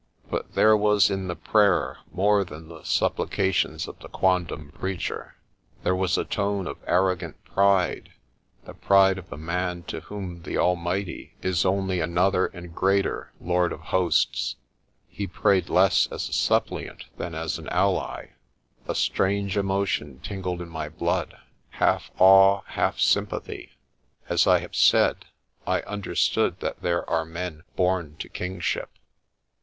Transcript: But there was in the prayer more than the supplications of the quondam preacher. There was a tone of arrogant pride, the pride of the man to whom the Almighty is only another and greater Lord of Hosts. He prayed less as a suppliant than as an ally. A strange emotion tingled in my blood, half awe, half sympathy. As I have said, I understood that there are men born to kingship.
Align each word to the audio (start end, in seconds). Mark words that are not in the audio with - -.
But 0.31 0.53
there 0.55 0.75
was 0.75 1.11
in 1.11 1.27
the 1.27 1.35
prayer 1.35 1.99
more 2.11 2.43
than 2.43 2.69
the 2.69 2.81
supplications 2.81 3.87
of 3.87 3.99
the 3.99 4.09
quondam 4.09 4.71
preacher. 4.71 5.35
There 5.83 5.95
was 5.95 6.17
a 6.17 6.25
tone 6.25 6.65
of 6.65 6.79
arrogant 6.87 7.43
pride, 7.45 8.09
the 8.65 8.73
pride 8.73 9.19
of 9.19 9.29
the 9.29 9.37
man 9.37 9.83
to 9.83 9.99
whom 9.99 10.41
the 10.41 10.57
Almighty 10.57 11.35
is 11.43 11.65
only 11.65 11.99
another 11.99 12.47
and 12.47 12.73
greater 12.73 13.31
Lord 13.39 13.71
of 13.71 13.79
Hosts. 13.79 14.55
He 15.07 15.27
prayed 15.27 15.69
less 15.69 16.07
as 16.07 16.27
a 16.27 16.33
suppliant 16.33 17.03
than 17.17 17.35
as 17.35 17.59
an 17.59 17.69
ally. 17.69 18.29
A 18.87 18.95
strange 18.95 19.55
emotion 19.55 20.19
tingled 20.21 20.63
in 20.63 20.69
my 20.69 20.89
blood, 20.89 21.37
half 21.69 22.09
awe, 22.17 22.61
half 22.65 22.99
sympathy. 22.99 23.73
As 24.27 24.47
I 24.47 24.61
have 24.61 24.75
said, 24.75 25.25
I 25.67 25.81
understood 25.81 26.59
that 26.59 26.81
there 26.81 27.07
are 27.07 27.23
men 27.23 27.61
born 27.75 28.15
to 28.17 28.29
kingship. 28.29 28.89